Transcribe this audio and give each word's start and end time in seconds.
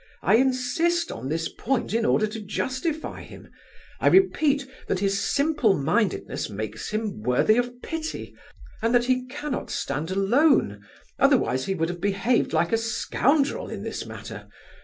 I 0.23 0.37
insist 0.37 1.11
on 1.11 1.29
this 1.29 1.47
point 1.47 1.93
in 1.93 2.05
order 2.05 2.25
to 2.25 2.39
justify 2.41 3.21
him; 3.21 3.51
I 3.99 4.07
repeat 4.07 4.65
that 4.87 4.97
his 4.97 5.19
simple 5.21 5.77
mindedness 5.77 6.49
makes 6.49 6.89
him 6.89 7.21
worthy 7.21 7.55
of 7.57 7.83
pity, 7.83 8.35
and 8.81 8.95
that 8.95 9.05
he 9.05 9.27
cannot 9.27 9.69
stand 9.69 10.09
alone; 10.09 10.83
otherwise 11.19 11.65
he 11.65 11.75
would 11.75 11.89
have 11.89 12.01
behaved 12.01 12.51
like 12.51 12.71
a 12.73 12.77
scoundrel 12.79 13.69
in 13.69 13.83
this 13.83 14.03
matter. 14.07 14.47